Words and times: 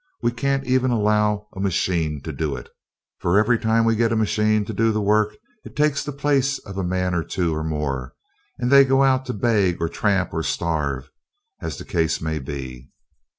We 0.23 0.31
can't 0.31 0.65
even 0.65 0.89
allow 0.89 1.47
a 1.55 1.59
machine 1.59 2.21
to 2.23 2.33
do 2.33 2.55
it, 2.55 2.69
for 3.19 3.37
every 3.37 3.59
time 3.59 3.85
we 3.85 3.95
get 3.95 4.07
the 4.09 4.15
machine 4.15 4.65
to 4.65 4.73
do 4.73 4.91
the 4.91 4.99
work 4.99 5.35
it 5.63 5.75
takes 5.75 6.03
the 6.03 6.11
place 6.11 6.57
of 6.57 6.75
a 6.75 6.83
man 6.83 7.13
or 7.13 7.23
two, 7.23 7.53
or 7.53 7.63
more, 7.63 8.15
and 8.57 8.71
they 8.71 8.83
go 8.83 9.03
out 9.03 9.27
to 9.27 9.33
beg 9.33 9.79
or 9.79 9.89
tramp 9.89 10.33
or 10.33 10.41
starve, 10.41 11.11
as 11.61 11.77
the 11.77 11.85
case 11.85 12.19
may 12.19 12.39
be. 12.39 12.89